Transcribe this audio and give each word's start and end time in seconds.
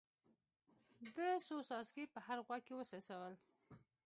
ده 1.15 1.27
څو 1.47 1.55
څاڅکي 1.69 2.03
په 2.13 2.19
هر 2.25 2.37
غوږ 2.45 2.61
کې 2.67 2.73
وڅڅول. 2.75 3.33